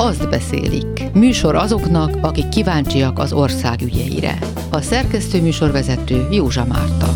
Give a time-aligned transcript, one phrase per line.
[0.00, 1.12] azt beszélik.
[1.12, 4.38] Műsor azoknak, akik kíváncsiak az ország ügyeire.
[4.70, 7.12] A szerkesztő műsorvezető Józsa Márta.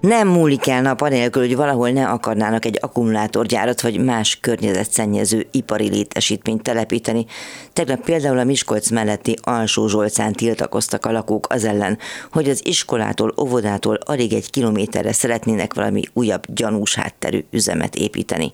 [0.00, 5.88] Nem múlik el nap anélkül, hogy valahol ne akarnának egy akkumulátorgyárat vagy más környezetszennyező ipari
[5.88, 7.26] létesítményt telepíteni.
[7.72, 11.98] Tegnap például a Miskolc melletti Alsó Zsolcán tiltakoztak a lakók az ellen,
[12.32, 18.52] hogy az iskolától, óvodától alig egy kilométerre szeretnének valami újabb gyanús hátterű üzemet építeni.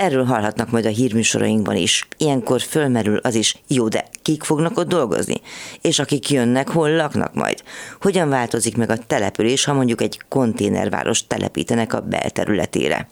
[0.00, 2.08] Erről hallhatnak majd a hírműsorainkban is.
[2.16, 5.40] Ilyenkor fölmerül az is, jó, de kik fognak ott dolgozni?
[5.80, 7.62] És akik jönnek, hol laknak majd?
[8.00, 13.08] Hogyan változik meg a település, ha mondjuk egy konténerváros telepítenek a belterületére?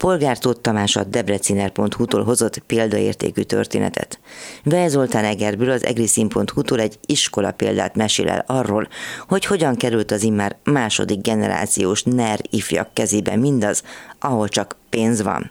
[0.00, 4.20] Polgár Tóth Tamás a debreciner.hu-tól hozott példaértékű történetet.
[4.64, 8.88] Veje Zoltán Egerből az egriszin.hu-tól egy iskola példát mesél el arról,
[9.28, 13.82] hogy hogyan került az immár második generációs NER ifjak kezébe mindaz,
[14.20, 15.50] ahol csak pénz van.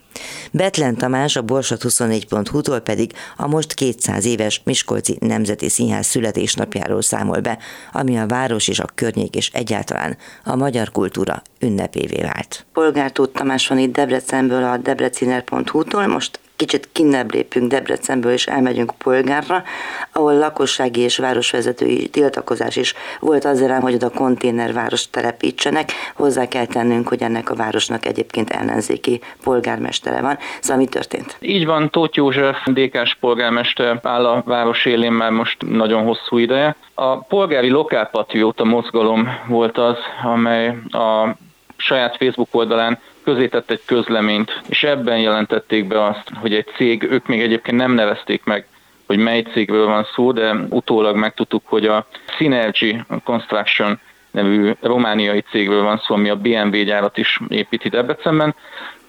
[0.52, 7.40] Betlen Tamás a Borsot 24.hu-tól pedig a most 200 éves Miskolci Nemzeti Színház születésnapjáról számol
[7.40, 7.58] be,
[7.92, 12.66] ami a város és a környék és egyáltalán a magyar kultúra ünnepévé vált.
[12.72, 18.92] Polgár Tóth Tamás van itt Debrecenből a debreciner.hu-tól, most kicsit kinnebb lépünk Debrecenből és elmegyünk
[18.98, 19.62] Polgárra,
[20.12, 25.90] ahol lakossági és városvezetői tiltakozás is volt azért, hogy oda konténerváros telepítsenek.
[26.14, 30.38] Hozzá kell tennünk, hogy ennek a városnak egyébként ellenzéki polgármestere van.
[30.60, 31.36] Szóval mi történt?
[31.40, 36.76] Így van, Tóth József, DK-s polgármester áll a város élén már most nagyon hosszú ideje.
[36.94, 41.36] A polgári lokálpatrióta mozgalom volt az, amely a
[41.76, 47.02] saját Facebook oldalán közé tett egy közleményt, és ebben jelentették be azt, hogy egy cég,
[47.02, 48.66] ők még egyébként nem nevezték meg,
[49.06, 55.82] hogy mely cégről van szó, de utólag megtudtuk, hogy a Synergy Construction nevű romániai cégről
[55.82, 58.54] van szó, ami a BMW gyárat is építi Debrecenben.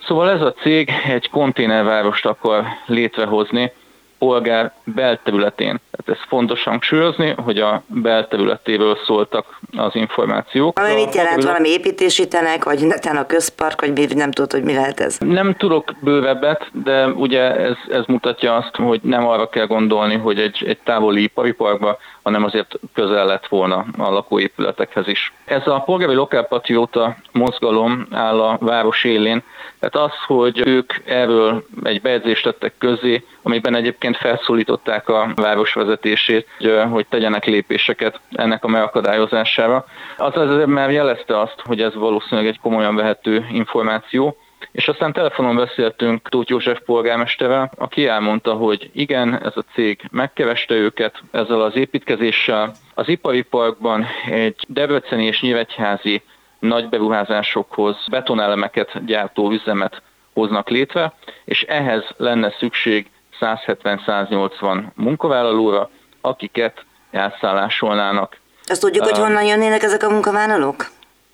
[0.05, 3.71] Szóval ez a cég egy konténervárost akar létrehozni,
[4.17, 5.79] polgár belterületén.
[6.05, 10.79] Tehát ez fontos hangsúlyozni, hogy a belterületéről szóltak az információk.
[10.79, 14.99] Ami mit jelent, valami építésítenek, vagy neten a közpark, vagy nem tudod, hogy mi lehet
[14.99, 15.17] ez?
[15.19, 20.39] Nem tudok bővebbet, de ugye ez, ez mutatja azt, hogy nem arra kell gondolni, hogy
[20.39, 25.33] egy, egy távoli ipari parkba, hanem azért közel lett volna a lakóépületekhez is.
[25.45, 29.43] Ez a polgári lokálpatrióta mozgalom áll a város élén,
[29.79, 36.45] tehát az, hogy ők erről egy bejegyzést tettek közé, amiben egyébként felszólították a városvezetését, hogy,
[36.89, 39.85] hogy tegyenek lépéseket ennek a megakadályozására.
[40.17, 44.37] Az azért már jelezte azt, hogy ez valószínűleg egy komolyan vehető információ,
[44.71, 50.73] és aztán telefonon beszéltünk Tóth József polgármesterrel, aki elmondta, hogy igen, ez a cég megkereste
[50.73, 52.71] őket ezzel az építkezéssel.
[52.93, 56.21] Az ipari parkban egy debreceni és nyíregyházi
[56.59, 60.01] nagy beruházásokhoz betonelemeket gyártó üzemet
[60.33, 61.13] hoznak létre,
[61.45, 63.09] és ehhez lenne szükség
[63.41, 65.89] 170-180 munkavállalóra,
[66.21, 68.37] akiket elszállásolnának.
[68.65, 70.85] Azt tudjuk, hogy honnan jönnének ezek a munkavállalók?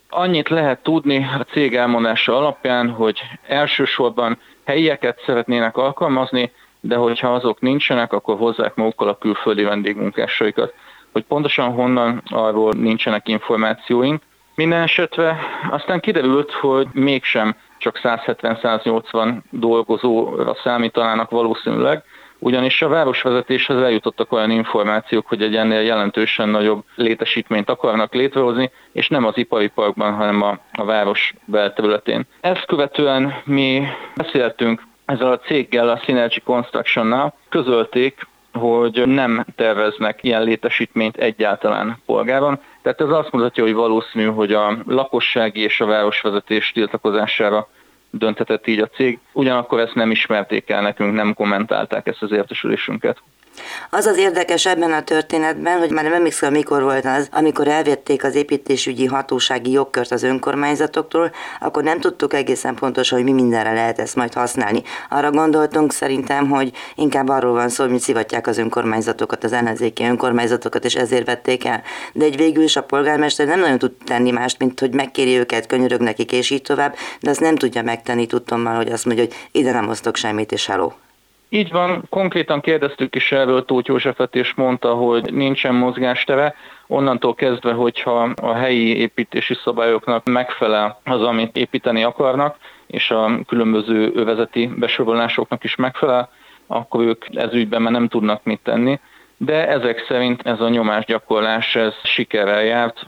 [0.09, 7.59] Annyit lehet tudni a cég elmondása alapján, hogy elsősorban helyieket szeretnének alkalmazni, de hogyha azok
[7.59, 10.73] nincsenek, akkor hozzák magukkal a külföldi vendégmunkásaikat.
[11.11, 14.21] Hogy pontosan honnan, arról nincsenek információink.
[14.55, 15.39] Minden esetre
[15.71, 22.03] aztán kiderült, hogy mégsem csak 170-180 dolgozóra számítanának valószínűleg,
[22.39, 29.07] ugyanis a városvezetéshez eljutottak olyan információk, hogy egy ennél jelentősen nagyobb létesítményt akarnak létrehozni, és
[29.07, 32.25] nem az ipari parkban, hanem a, a város belterületén.
[32.41, 33.83] Ezt követően mi
[34.15, 38.27] beszéltünk ezzel a céggel, a Synergy Construction-nál, közölték,
[38.57, 42.59] hogy nem terveznek ilyen létesítményt egyáltalán polgáron.
[42.81, 47.67] Tehát ez azt mutatja, hogy valószínű, hogy a lakossági és a városvezetés tiltakozására
[48.09, 49.19] döntetett így a cég.
[49.33, 53.21] Ugyanakkor ezt nem ismerték el nekünk, nem kommentálták ezt az értesülésünket.
[53.89, 58.23] Az az érdekes ebben a történetben, hogy már nem emlékszem, mikor volt az, amikor elvették
[58.23, 63.99] az építésügyi hatósági jogkört az önkormányzatoktól, akkor nem tudtuk egészen pontosan, hogy mi mindenre lehet
[63.99, 64.83] ezt majd használni.
[65.09, 70.85] Arra gondoltunk szerintem, hogy inkább arról van szó, hogy szivatják az önkormányzatokat, az ellenzéki önkormányzatokat,
[70.85, 71.81] és ezért vették el.
[72.13, 75.67] De egy végül is a polgármester nem nagyon tud tenni mást, mint hogy megkéri őket,
[75.67, 79.35] könyörög nekik, és így tovább, de azt nem tudja megtenni tudtommal, hogy azt mondja, hogy
[79.51, 81.06] ide nem osztok semmit, és hello.
[81.49, 86.55] Így van, konkrétan kérdeztük is erről Tóth Józsefet, és mondta, hogy nincsen mozgástere.
[86.87, 92.57] Onnantól kezdve, hogyha a helyi építési szabályoknak megfelel az, amit építeni akarnak,
[92.87, 96.29] és a különböző övezeti besorolásoknak is megfelel,
[96.67, 98.99] akkor ők ez ügyben már nem tudnak mit tenni.
[99.37, 103.05] De ezek szerint ez a nyomásgyakorlás ez sikerrel járt.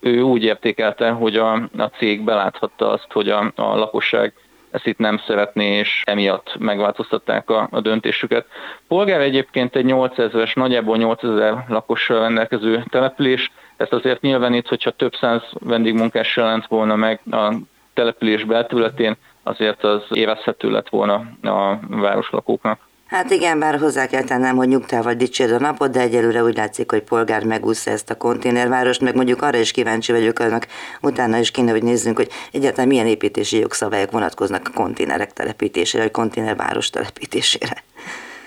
[0.00, 4.32] Ő úgy értékelte, hogy a, a cég beláthatta azt, hogy a, a lakosság
[4.70, 8.46] ezt itt nem szeretné, és emiatt megváltoztatták a, a döntésüket.
[8.88, 15.14] Polgár egyébként egy 8000-es, nagyjából 8000 lakossal rendelkező település, ezt azért nyilván itt, hogyha több
[15.14, 17.54] száz vendégmunkás jelent volna meg a
[17.94, 22.88] település belterületén, azért az érezhető lett volna a városlakóknak.
[23.10, 26.90] Hát igen, bár hozzá kell tennem, hogy nyugtával dicsérd a napot, de egyelőre úgy látszik,
[26.90, 30.66] hogy polgár megúszta ezt a konténervárost, meg mondjuk arra is kíváncsi vagyok, annak
[31.00, 36.12] utána is kéne, hogy nézzünk, hogy egyáltalán milyen építési jogszabályok vonatkoznak a konténerek telepítésére, vagy
[36.12, 37.82] konténerváros telepítésére.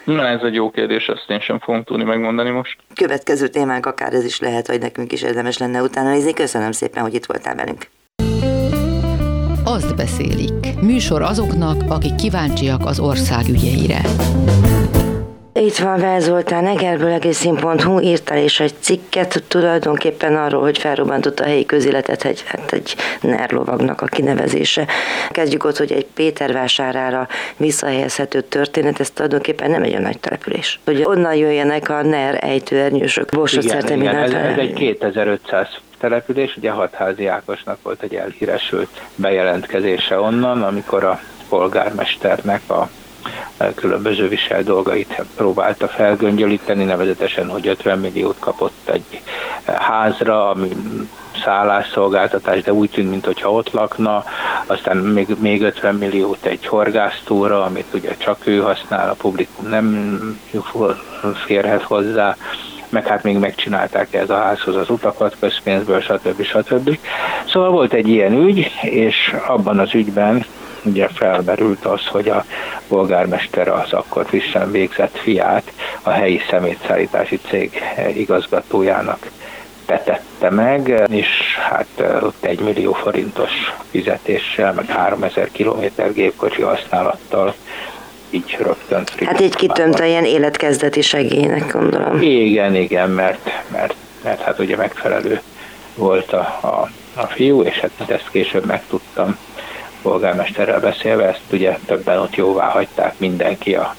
[0.04, 2.78] Na, ez egy jó kérdés, ezt én sem fogom tudni megmondani most.
[2.96, 6.34] Következő témánk akár ez is lehet, hogy nekünk is érdemes lenne utána nézni.
[6.34, 7.88] Köszönöm szépen, hogy itt voltál velünk.
[9.74, 10.82] Azt beszélik.
[10.82, 14.02] Műsor azoknak, akik kíváncsiak az ország ügyeire.
[15.54, 21.44] Itt van Vel Zoltán, Egerből egészín.hu írtál és egy cikket tulajdonképpen arról, hogy felrobbantott a
[21.44, 24.88] helyi közéletet egy, hát egy NER lovagnak a kinevezése.
[25.30, 27.28] Kezdjük ott, hogy egy Péter vásárára
[27.58, 30.80] visszahelyezhető történet, ez tulajdonképpen nem egy olyan nagy település.
[30.86, 35.68] Hogy onnan jöjjenek a NER ejtőernyősök, Borsod igen, igen, ez, ez egy 2500
[36.04, 41.20] település, ugye Hatházi Ákosnak volt egy elhíresült bejelentkezése onnan, amikor a
[41.50, 42.90] polgármesternek a
[43.76, 49.22] különböző visel dolgait próbálta felgöngyölíteni, nevezetesen, hogy 50 milliót kapott egy
[49.66, 50.70] házra, ami
[51.44, 54.24] szállásszolgáltatás, de úgy tűnt, mintha ott lakna,
[54.66, 60.40] aztán még, még 50 milliót egy horgásztóra, amit ugye csak ő használ, a publikum nem
[61.46, 62.36] férhet hozzá,
[62.94, 66.44] meg hát még megcsinálták ez a házhoz az utakat közpénzből, stb.
[66.44, 66.98] stb.
[67.48, 70.46] Szóval volt egy ilyen ügy, és abban az ügyben
[70.84, 72.46] ugye felmerült az, hogy a
[72.88, 77.82] polgármester az akkor frissen végzett fiát a helyi szemétszállítási cég
[78.16, 79.30] igazgatójának
[79.86, 81.28] tetette meg, és
[81.70, 81.88] hát
[82.22, 83.52] ott egy millió forintos
[83.92, 87.54] fizetéssel, meg 3000 kilométer gépkocsi használattal
[88.34, 89.04] így rögtön.
[89.26, 92.22] Hát így kitömte ilyen életkezdeti segélynek, gondolom.
[92.22, 95.42] Igen, igen, mert, mert, mert hát ugye megfelelő
[95.96, 99.38] volt a, a, a fiú, és hát ezt később megtudtam
[100.02, 103.96] polgármesterrel beszélve, ezt ugye többen ott jóvá hagyták mindenki a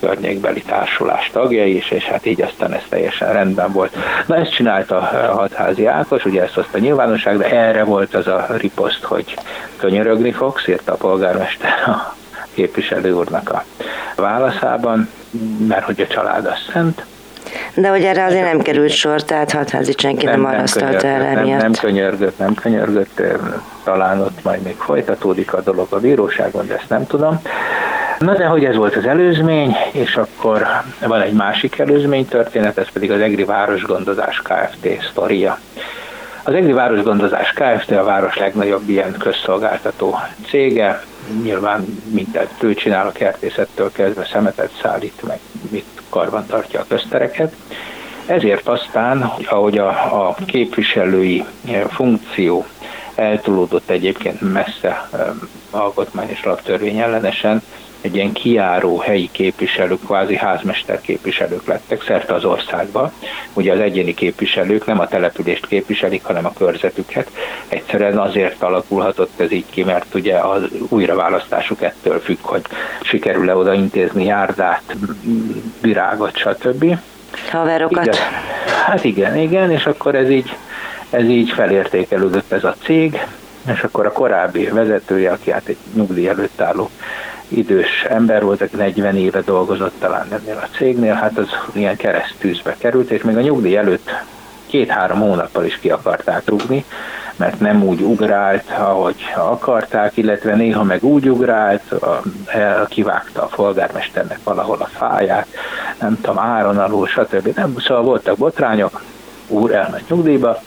[0.00, 3.96] környékbeli társulás tagjai is, és hát így aztán ez teljesen rendben volt.
[4.26, 8.46] Na ezt csinálta a hatházi Ákos, ugye ezt hozta nyilvánosság, de erre volt az a
[8.56, 9.34] riposzt, hogy
[9.76, 12.14] könyörögni fogsz, írta a polgármester a
[12.54, 13.64] képviselő úrnak a
[14.16, 15.08] válaszában,
[15.68, 17.04] mert hogy a család az szent,
[17.74, 21.46] de hogy erre azért nem került sor, tehát hatházi senki nem, nem marasztalta erre nem,
[21.46, 23.22] nem könyörgött, nem könyörgött,
[23.84, 27.42] talán ott majd még folytatódik a dolog a bíróságon, de ezt nem tudom.
[28.18, 30.66] Na de hogy ez volt az előzmény, és akkor
[31.06, 35.02] van egy másik előzmény történet, ez pedig az Egri Városgondozás Kft.
[35.10, 35.58] sztoria.
[36.42, 37.90] Az Egri Városgondozás Kft.
[37.90, 41.04] a város legnagyobb ilyen közszolgáltató cége,
[41.42, 45.38] nyilván mindent ő csinál a kertészettől kezdve szemetet szállít, meg
[45.70, 47.54] mit karban tartja a köztereket.
[48.26, 49.88] Ezért aztán, ahogy a,
[50.28, 51.44] a képviselői
[51.88, 52.66] funkció
[53.14, 55.08] eltolódott egyébként messze
[55.70, 57.62] alkotmány és alaptörvény ellenesen,
[58.00, 63.12] egy ilyen kiáró helyi képviselők, kvázi házmester képviselők lettek szerte az országba.
[63.52, 67.30] Ugye az egyéni képviselők nem a települést képviselik, hanem a körzetüket.
[67.68, 72.62] Egyszerűen azért alakulhatott ez így ki, mert ugye az újraválasztásuk ettől függ, hogy
[73.02, 74.96] sikerül-e oda intézni járdát,
[75.80, 76.98] virágot, stb.
[77.50, 78.06] Haverokat.
[78.06, 78.18] Igen.
[78.86, 80.56] Hát igen, igen, és akkor ez így,
[81.10, 83.26] ez így felértékelődött ez a cég,
[83.72, 86.90] és akkor a korábbi vezetője, aki hát egy nyugdíj előtt álló
[87.50, 92.76] idős ember volt, aki 40 éve dolgozott talán ennél a cégnél, hát az ilyen keresztűzbe
[92.78, 94.10] került, és még a nyugdíj előtt
[94.66, 96.84] két-három hónappal is ki akarták rúgni,
[97.36, 101.94] mert nem úgy ugrált, ahogy akarták, illetve néha meg úgy ugrált,
[102.88, 105.46] kivágta a polgármesternek valahol a fáját,
[106.00, 107.56] nem tudom, áron alul, stb.
[107.56, 109.02] Nem, szóval voltak botrányok,
[109.48, 110.62] úr elment nyugdíjba,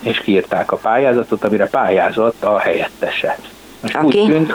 [0.00, 3.36] és kiírták a pályázatot, amire pályázott a helyettese.
[3.80, 4.18] Most aki?
[4.18, 4.54] úgy tűnt,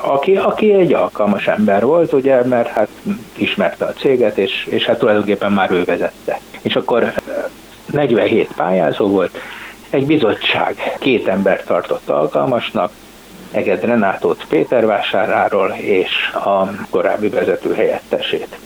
[0.00, 2.88] aki, aki egy alkalmas ember volt, ugye, mert hát
[3.36, 6.40] ismerte a céget, és, és hát tulajdonképpen már ő vezette.
[6.62, 7.12] És akkor
[7.92, 9.38] 47 pályázó volt,
[9.90, 12.90] egy bizottság két ember tartott alkalmasnak,
[13.50, 18.58] Eged Renátót Pétervásáráról és a korábbi vezető helyettesét.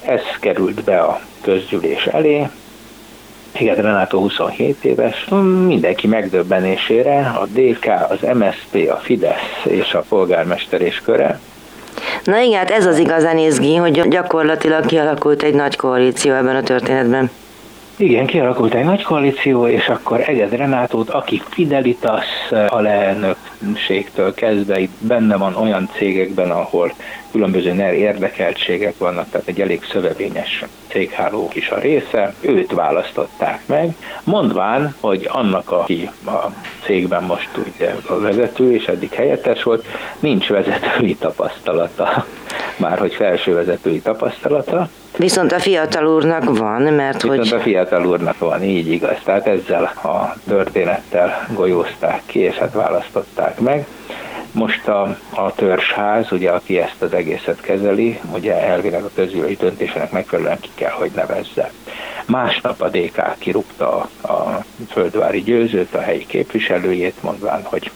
[0.00, 2.48] Ez került be a közgyűlés elé,
[3.58, 5.24] igen, Renátó 27 éves,
[5.66, 11.40] mindenki megdöbbenésére a DK, az MSZP, a Fidesz és a polgármester és köre
[12.24, 16.62] Na igen, hát ez az igazán izgi, hogy gyakorlatilag kialakult egy nagy koalíció ebben a
[16.62, 17.30] történetben.
[17.96, 22.26] Igen, kialakult egy nagy koalíció, és akkor Eged Renátót, aki Fidelitas
[22.68, 26.92] alelnökségtől kezdve itt benne van olyan cégekben, ahol
[27.30, 33.96] különböző NER érdekeltségek vannak, tehát egy elég szövevényes cégháló is a része, őt választották meg,
[34.24, 36.46] mondván, hogy annak, aki a
[36.84, 39.84] cégben most ugye a vezető, és eddig helyettes volt,
[40.20, 42.26] nincs vezetői tapasztalata,
[42.76, 47.52] már hogy felső vezetői tapasztalata, Viszont a fiatal úrnak van, mert Viszont hogy...
[47.52, 49.16] a fiatal úrnak van, így igaz.
[49.24, 53.86] Tehát ezzel a történettel golyózták ki, és hát választották meg.
[54.52, 60.10] Most a, a törzsház, ugye, aki ezt az egészet kezeli, ugye elvileg a közülői döntésének
[60.10, 61.70] megfelelően ki kell, hogy nevezze.
[62.26, 67.90] Másnap a DK kirúgta a, a földvári győzőt, a helyi képviselőjét, mondván, hogy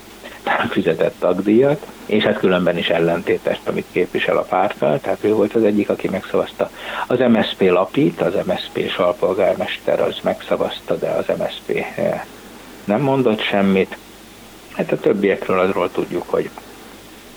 [0.70, 5.64] fizetett tagdíjat, és hát különben is ellentétes, amit képvisel a párttal, tehát ő volt az
[5.64, 6.70] egyik, aki megszavazta.
[7.06, 12.22] Az MSP lapít, az MSP salpolgármester az megszavazta, de az MSP eh,
[12.84, 13.96] nem mondott semmit.
[14.76, 16.50] Hát a többiekről azról tudjuk, hogy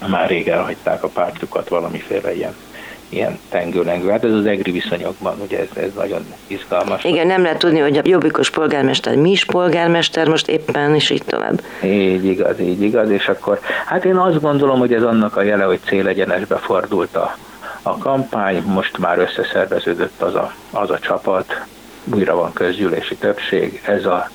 [0.07, 2.55] már rég elhagyták a pártukat valamiféle ilyen
[3.11, 4.09] ilyen tengőlengő.
[4.09, 7.03] Hát ez az egri viszonyokban, ugye ez, ez nagyon izgalmas.
[7.03, 11.23] Igen, nem lehet tudni, hogy a jobbikos polgármester mi is polgármester most éppen, és így
[11.25, 11.61] tovább.
[11.83, 15.63] Így igaz, így igaz, és akkor hát én azt gondolom, hogy ez annak a jele,
[15.63, 17.37] hogy célegyenesbe fordult a,
[17.81, 21.65] a kampány, most már összeszerveződött az a, az a csapat,
[22.13, 24.29] újra van közgyűlési többség, ez a,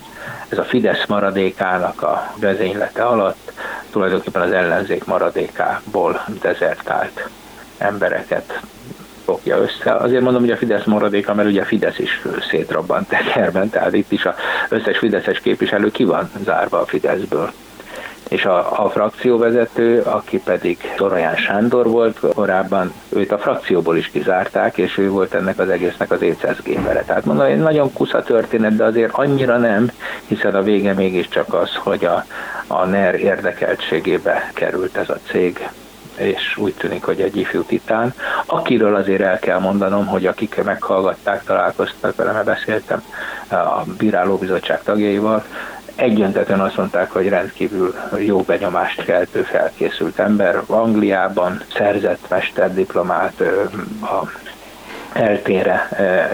[0.48, 3.52] ez a Fidesz maradékának a vezénylete alatt
[3.90, 7.28] tulajdonképpen az ellenzék maradékából dezertált
[7.78, 8.60] embereket
[9.26, 9.94] fogja össze.
[9.94, 14.12] Azért mondom, hogy a Fidesz maradéka, mert ugye a Fidesz is szétrobbant tekerben, tehát itt
[14.12, 14.34] is az
[14.68, 17.52] összes Fideszes képviselő ki van zárva a Fideszből.
[18.28, 24.78] És a, a frakcióvezető, aki pedig Toraján Sándor volt korábban, őt a frakcióból is kizárták,
[24.78, 27.02] és ő volt ennek az egésznek az éceszgépere.
[27.02, 29.90] Tehát mondom, egy nagyon kusza történet, de azért annyira nem,
[30.26, 32.24] hiszen a vége mégiscsak az, hogy a,
[32.66, 35.68] a NER érdekeltségébe került ez a cég
[36.16, 38.14] és úgy tűnik, hogy egy ifjú titán,
[38.46, 43.02] akiről azért el kell mondanom, hogy akik meghallgatták, találkoztak vele, mert beszéltem
[43.48, 45.44] a bírálóbizottság tagjaival,
[45.96, 50.62] egyöntetően azt mondták, hogy rendkívül jó benyomást keltő felkészült ember.
[50.66, 53.40] Angliában szerzett mesterdiplomát,
[54.00, 54.30] a
[55.12, 55.88] eltére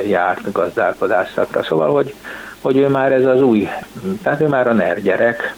[0.06, 1.62] járt gazdálkodásszakra.
[1.62, 2.14] Szóval, hogy,
[2.60, 3.68] hogy ő már ez az új,
[4.22, 5.54] tehát ő már a NER gyerek,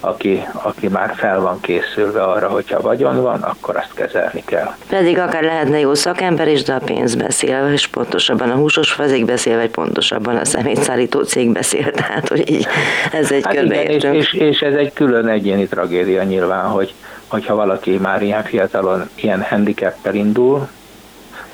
[0.00, 4.74] aki, aki már fel van készülve arra, hogyha vagyon van, akkor azt kezelni kell.
[4.88, 9.24] Pedig akár lehetne jó szakember is, de a pénz beszél, és pontosabban a húsos fazék
[9.24, 12.66] beszél, vagy pontosabban a szemétszállító cég beszél, tehát hogy így
[13.12, 16.94] ez egy hát igen, és, és, és, ez egy külön egyéni tragédia nyilván, hogy
[17.26, 20.68] hogyha valaki már ilyen fiatalon ilyen handicappel indul,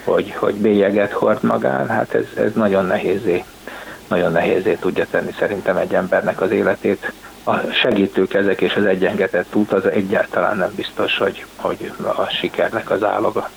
[0.04, 3.44] hogy, hogy bélyeget hord magán, hát ez, ez nagyon nehézé,
[4.08, 7.12] nagyon nehézé tudja tenni szerintem egy embernek az életét
[7.44, 12.90] a segítők ezek és az egyengetett út az egyáltalán nem biztos, hogy, hogy a sikernek
[12.90, 13.50] az áloga.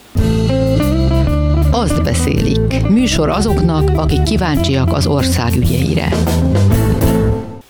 [1.72, 2.88] Azt beszélik.
[2.90, 6.08] Műsor azoknak, akik kíváncsiak az ország ügyeire.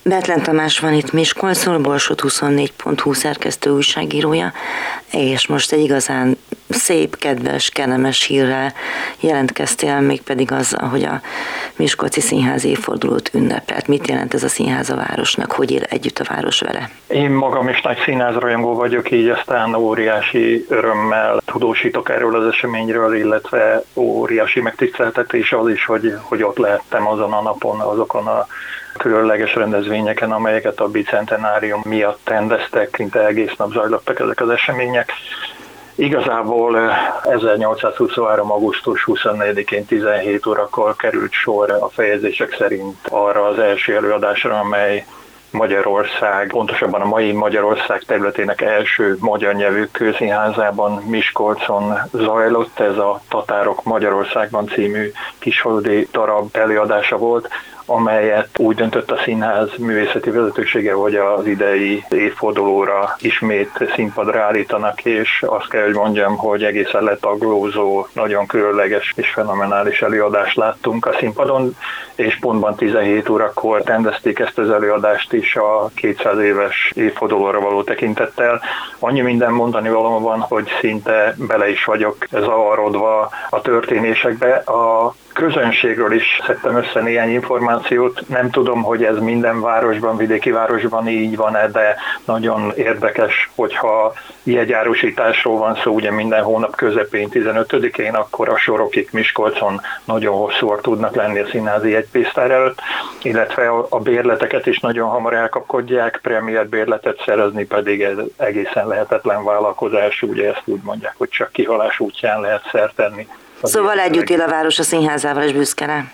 [0.02, 4.52] Betlen Tamás van itt Miskolcról, Borsot 24.hu szerkesztő újságírója,
[5.16, 6.36] és most egy igazán
[6.68, 8.72] szép, kedves, kellemes hírrel
[9.20, 11.20] jelentkeztél, mégpedig az, hogy a
[11.76, 13.86] Miskolci Színház évfordulót ünnepelt.
[13.86, 15.52] Mit jelent ez a színház a városnak?
[15.52, 16.90] Hogy él együtt a város vele?
[17.08, 23.82] Én magam is nagy színházrajongó vagyok, így aztán óriási örömmel tudósítok erről az eseményről, illetve
[23.94, 28.46] óriási megtiszteltetés az is, hogy, hogy ott lehettem azon a napon, azokon a
[28.96, 35.05] különleges rendezvényeken, amelyeket a bicentenárium miatt rendeztek, szinte egész nap zajlottak ezek az események.
[35.94, 38.50] Igazából 1823.
[38.50, 45.06] augusztus 24-én 17 órakor került sor a fejezések szerint arra az első előadásra, amely
[45.50, 52.80] Magyarország, pontosabban a mai Magyarország területének első magyar nyelvű közszínházában Miskolcon zajlott.
[52.80, 57.48] Ez a Tatárok Magyarországban című kisholdi darab előadása volt,
[57.86, 65.44] amelyet úgy döntött a színház művészeti vezetősége, hogy az idei évfordulóra ismét színpadra állítanak, és
[65.46, 71.76] azt kell, hogy mondjam, hogy egészen letaglózó, nagyon különleges és fenomenális előadást láttunk a színpadon,
[72.14, 78.60] és pontban 17 órakor rendezték ezt az előadást is a 200 éves évfordulóra való tekintettel.
[78.98, 84.54] Annyi minden mondani való van, hogy szinte bele is vagyok zavarodva a történésekbe.
[84.54, 88.28] A közönségről is szedtem össze néhány információt.
[88.28, 94.12] Nem tudom, hogy ez minden városban, vidéki városban így van-e, de nagyon érdekes, hogyha
[94.42, 101.14] jegyárusításról van szó, ugye minden hónap közepén 15-én, akkor a sorokig Miskolcon nagyon hosszúak tudnak
[101.14, 102.80] lenni a színházi jegypésztár előtt,
[103.22, 110.22] illetve a bérleteket is nagyon hamar elkapkodják, premier bérletet szerezni pedig ez egészen lehetetlen vállalkozás,
[110.22, 113.26] ugye ezt úgy mondják, hogy csak kihalás útján lehet szert tenni
[113.62, 116.04] Szóval együtt él a város a színházával, és büszke rá.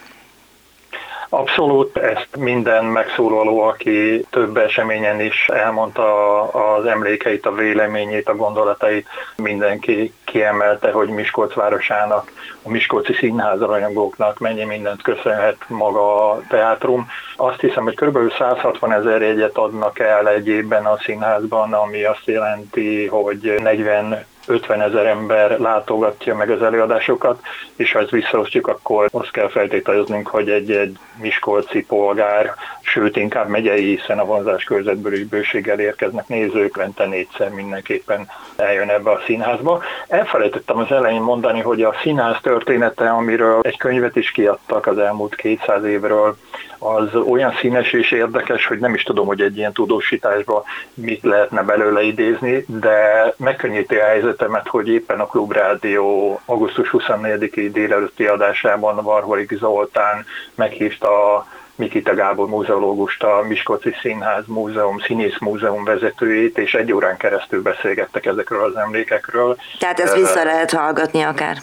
[1.35, 9.07] Abszolút, ezt minden megszólaló, aki több eseményen is elmondta az emlékeit, a véleményét, a gondolatait,
[9.37, 12.33] mindenki kiemelte, hogy Miskolc városának,
[12.63, 17.09] a Miskolci színházaranyagoknak mennyi mindent köszönhet maga a teátrum.
[17.37, 18.33] Azt hiszem, hogy kb.
[18.39, 24.81] 160 ezer jegyet adnak el egy évben a színházban, ami azt jelenti, hogy 40 50
[24.81, 27.41] ezer ember látogatja meg az előadásokat,
[27.77, 33.97] és ha ezt visszaosztjuk, akkor azt kell feltételeznünk, hogy egy-egy miskolci polgár, sőt inkább megyei,
[33.97, 39.83] hiszen a vonzás körzetből is bőséggel érkeznek nézők, vente négyszer mindenképpen eljön ebbe a színházba.
[40.09, 45.35] Elfelejtettem az elején mondani, hogy a színház története, amiről egy könyvet is kiadtak az elmúlt
[45.35, 46.37] 200 évről,
[46.83, 50.63] az olyan színes és érdekes, hogy nem is tudom, hogy egy ilyen tudósításban
[50.95, 58.25] mit lehetne belőle idézni, de megkönnyíti a helyzetemet, hogy éppen a Klubrádió augusztus 24-i délelőtti
[58.25, 60.25] adásában Varholik Zoltán
[60.55, 67.17] meghívta a Mikita Gábor múzeológust, a Miskolci Színház Múzeum, Színész Múzeum vezetőjét, és egy órán
[67.17, 69.57] keresztül beszélgettek ezekről az emlékekről.
[69.79, 71.57] Tehát ezt vissza lehet hallgatni akár?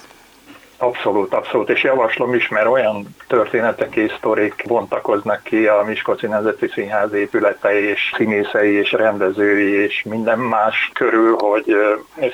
[0.82, 6.68] Abszolút, abszolút, és javaslom is, mert olyan történetek és sztorik bontakoznak ki a Miskolci Nemzeti
[6.68, 11.76] Színház épületei és színészei és rendezői és minden más körül, hogy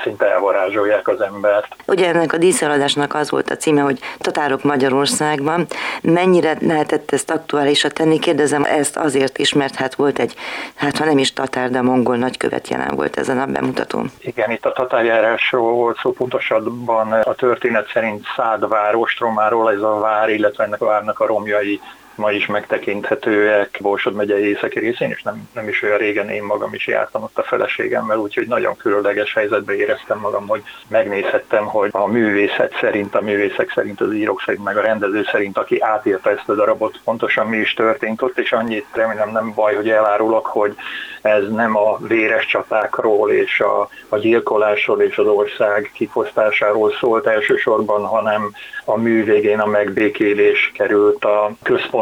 [0.04, 1.76] szinte elvarázsolják az embert.
[1.86, 5.66] Ugye ennek a díszeladásnak az volt a címe, hogy Tatárok Magyarországban.
[6.02, 8.20] Mennyire lehetett ezt aktuálisra tenni?
[8.20, 10.34] Kérdezem ezt azért is, mert hát volt egy,
[10.76, 14.12] hát ha nem is tatár, de mongol nagykövet jelen volt ezen a bemutatón.
[14.20, 20.30] Igen, itt a tatárjárásról volt szó, pontosabban a történet szerint Szádvár ostromáról, ez a vár,
[20.30, 21.82] illetve ennek a várnak a romjai
[22.16, 26.74] ma is megtekinthetőek Borsod megyei északi részén, és nem, nem is olyan régen én magam
[26.74, 32.08] is jártam ott a feleségemmel, úgyhogy nagyon különleges helyzetbe éreztem magam, hogy megnézhettem, hogy a
[32.08, 36.50] művészet szerint, a művészek szerint, az írók szerint, meg a rendező szerint, aki átírta ezt
[36.50, 40.76] a darabot, pontosan mi is történt ott, és annyit remélem nem baj, hogy elárulok, hogy
[41.22, 48.06] ez nem a véres csatákról és a, a gyilkolásról és az ország kifosztásáról szólt elsősorban,
[48.06, 48.52] hanem
[48.86, 51.52] a mű végén a megbékélés került a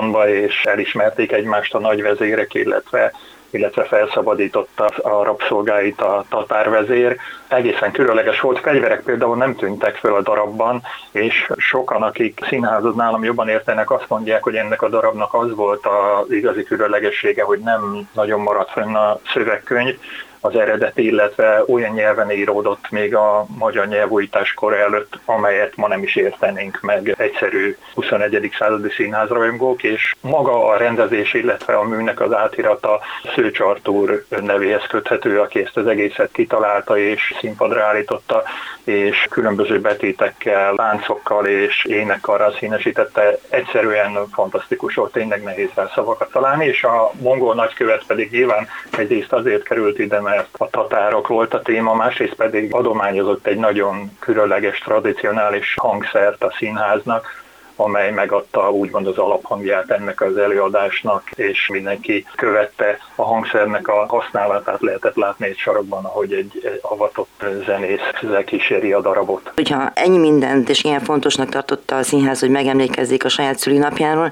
[0.04, 3.12] központba, és elismerték egymást a nagyvezérek, illetve
[3.50, 7.18] illetve felszabadította a rabszolgáit a tatárvezér.
[7.48, 13.24] Egészen különleges volt, fegyverek például nem tűntek föl a darabban, és sokan, akik színházat nálam
[13.24, 18.10] jobban értenek, azt mondják, hogy ennek a darabnak az volt az igazi különlegessége, hogy nem
[18.14, 19.98] nagyon maradt fönn a szövegkönyv,
[20.44, 26.04] az eredeti, illetve olyan nyelven íródott még a magyar nyelvújítás kor előtt, amelyet ma nem
[26.04, 28.52] is értenénk meg egyszerű 21.
[28.58, 33.00] századi színházrajongók, és maga a rendezés, illetve a műnek az átirata
[33.36, 38.44] Szőcs Artúr nevéhez köthető, aki ezt az egészet kitalálta és színpadra állította,
[38.84, 43.38] és különböző betétekkel, láncokkal és énekkarral színesítette.
[43.50, 49.34] Egyszerűen fantasztikus volt, tényleg nehéz rá szavakat találni, és a mongol nagykövet pedig nyilván egyrészt
[49.34, 54.80] azért került ide, mert a tatárok volt a téma, másrészt pedig adományozott egy nagyon különleges,
[54.80, 57.43] tradicionális hangszert a színháznak,
[57.84, 64.82] amely megadta úgymond az alaphangját ennek az előadásnak, és mindenki követte a hangszernek a használatát,
[64.82, 68.00] lehetett látni egy sarokban, ahogy egy avatott zenész
[68.46, 69.52] kíséri a darabot.
[69.56, 74.32] Hogyha ennyi mindent és ilyen fontosnak tartotta a színház, hogy megemlékezzék a saját szülinapjáról,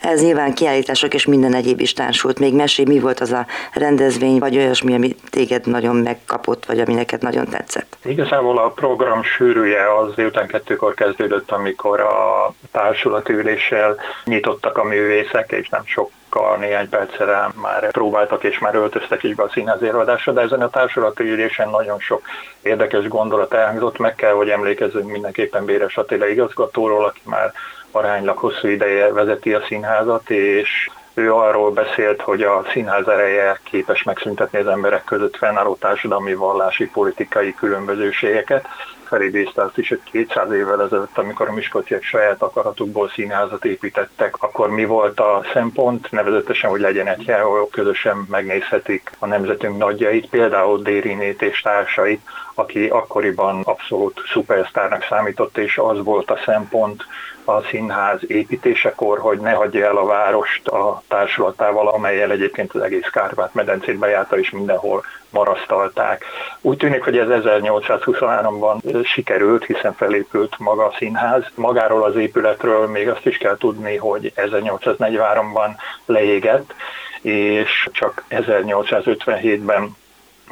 [0.00, 2.38] ez nyilván kiállítások és minden egyéb is társult.
[2.38, 6.94] Még mesé, mi volt az a rendezvény, vagy olyasmi, ami téged nagyon megkapott, vagy ami
[6.94, 7.96] neked nagyon tetszett?
[8.04, 12.89] Igazából a program sűrűje az délután kettőkor kezdődött, amikor a társulati
[13.28, 16.10] üléssel nyitottak a művészek, és nem sok
[16.58, 20.70] néhány percre már próbáltak és már öltöztek is be a színház előadásra, de ezen a
[20.70, 22.22] társulati ülésen nagyon sok
[22.62, 23.98] érdekes gondolat elhangzott.
[23.98, 27.52] Meg kell, hogy emlékezzünk mindenképpen Béres Attila igazgatóról, aki már
[27.90, 34.02] aránylag hosszú ideje vezeti a színházat, és ő arról beszélt, hogy a színház ereje képes
[34.02, 38.66] megszüntetni az emberek között fennálló társadalmi, vallási, politikai különbözőségeket,
[39.10, 44.70] felidézte azt is, hogy 200 évvel ezelőtt, amikor a Miskolciak saját akaratukból színházat építettek, akkor
[44.70, 50.28] mi volt a szempont, nevezetesen, hogy legyen egy hely, ahol közösen megnézhetik a nemzetünk nagyjait,
[50.28, 52.20] például Dérinét és társait,
[52.54, 57.04] aki akkoriban abszolút szupersztárnak számított, és az volt a szempont
[57.44, 63.08] a színház építésekor, hogy ne hagyja el a várost a társulatával, amelyel egyébként az egész
[63.12, 66.24] Kárpát-medencét bejárta, és mindenhol marasztalták.
[66.60, 71.44] Úgy tűnik, hogy ez 1823-ban sikerült, hiszen felépült maga a színház.
[71.54, 75.70] Magáról az épületről még azt is kell tudni, hogy 1843-ban
[76.06, 76.74] leégett,
[77.22, 79.96] és csak 1857-ben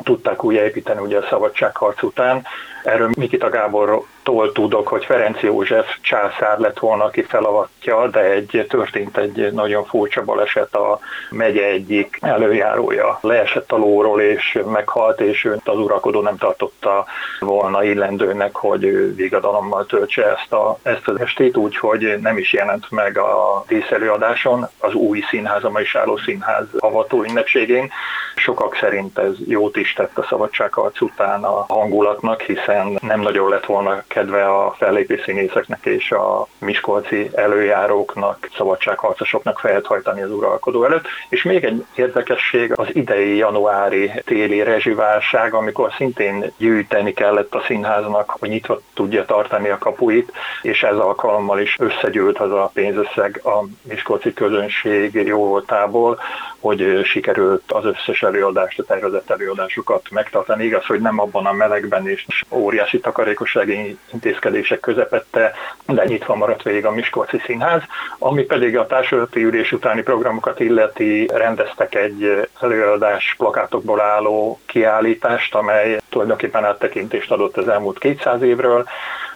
[0.02, 2.46] tudták újjáépíteni ugye a szabadságharc után.
[2.84, 8.66] Erről Mikita Gábor tól tudok, hogy Ferenc József császár lett volna, aki felavatja, de egy
[8.68, 10.98] történt egy nagyon furcsa baleset a
[11.30, 13.18] megye egyik előjárója.
[13.20, 17.04] Leesett a lóról és meghalt, és őt az uralkodó nem tartotta
[17.40, 22.90] volna illendőnek, hogy ő vigadalommal töltse ezt, a, ezt az estét, úgyhogy nem is jelent
[22.90, 27.90] meg a díszelőadáson, az új színház, a is álló színház avató ünnepségén.
[28.36, 33.64] Sokak szerint ez jót is tett a szabadságharc után a hangulatnak, hiszen nem nagyon lett
[33.66, 41.06] volna kedve a fellépő színészeknek és a miskolci előjáróknak, szabadságharcosoknak fejet hajtani az uralkodó előtt.
[41.28, 48.36] És még egy érdekesség az idei januári téli rezsiválság, amikor szintén gyűjteni kellett a színháznak,
[48.40, 53.64] hogy nyitva tudja tartani a kapuit, és ez alkalommal is összegyűlt az a pénzösszeg a
[53.82, 56.18] miskolci közönség jó voltából,
[56.60, 60.64] hogy sikerült az összes előadást, a tervezett előadásokat megtartani.
[60.64, 65.52] Igaz, hogy nem abban a melegben és óriási takarékossági intézkedések közepette,
[65.86, 67.82] de nyitva maradt végig a Miskolci Színház,
[68.18, 75.98] ami pedig a társadalmi ülés utáni programokat illeti, rendeztek egy előadás plakátokból álló kiállítást, amely
[76.08, 78.86] tulajdonképpen áttekintést adott az elmúlt 200 évről,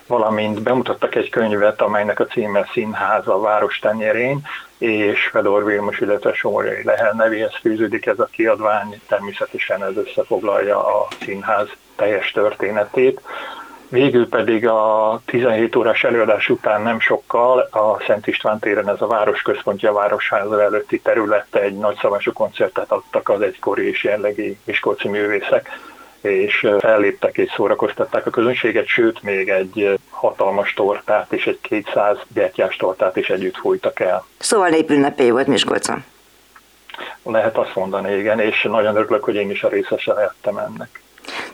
[0.06, 4.40] valamint bemutattak egy könyvet, amelynek a címe Színház a város tenyérén,
[4.78, 11.08] és Fedor Vilmos, illetve Somorai Lehel nevéhez fűződik ez a kiadvány, természetesen ez összefoglalja a
[11.20, 13.20] színház teljes történetét.
[13.92, 19.06] Végül pedig a 17 órás előadás után nem sokkal a Szent István téren ez a
[19.06, 25.08] város központja, a Városháza előtti területe egy nagyszabású koncertet adtak az egykori és jellegi Miskolci
[25.08, 25.68] művészek
[26.20, 32.76] és felléptek és szórakoztatták a közönséget, sőt még egy hatalmas tortát és egy 200 gyertyás
[32.76, 34.24] tortát is együtt fújtak el.
[34.38, 36.04] Szóval népünnepé volt Miskolcon.
[37.22, 41.01] Lehet azt mondani, igen, és nagyon örülök, hogy én is a részese lehettem ennek.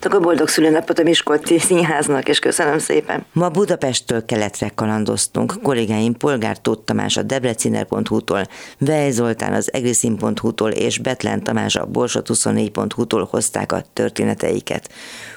[0.00, 3.24] Akkor boldog szülőnapot a Miskolci Színháznak, és köszönöm szépen.
[3.32, 5.54] Ma Budapesttől keletre kalandoztunk.
[5.62, 8.46] Kollégáim Polgár Tóth Tamás a debreciner.hu-tól,
[8.78, 14.90] Vej Zoltán az egriszin.hu-tól és Betlen Tamás a borsot24.hu-tól hozták a történeteiket.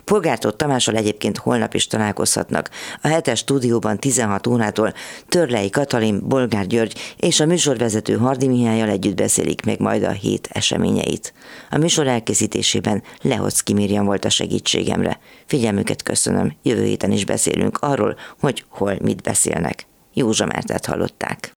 [0.04, 2.70] Polgár Tóth Tamással egyébként holnap is találkozhatnak.
[3.02, 4.94] A hetes stúdióban 16 órától
[5.28, 10.50] Törlei Katalin, Bolgár György és a műsorvezető Hardi Mihályal együtt beszélik meg majd a hét
[10.52, 11.34] eseményeit.
[11.70, 15.20] A műsor elkészítésében Lehocki Mirjam volt a segítségemre.
[15.46, 19.86] Figyelmüket köszönöm, jövő héten is beszélünk arról, hogy hol mit beszélnek.
[20.14, 21.52] Józsa Mártát hallották.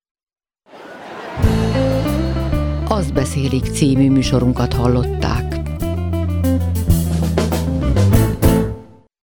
[2.88, 5.53] Azt beszélik című műsorunkat hallották.